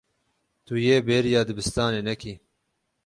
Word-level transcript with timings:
Tu 0.65 0.75
yê 0.85 0.97
bêriya 1.07 1.41
dibistanê 1.49 2.01
nekî. 2.09 2.33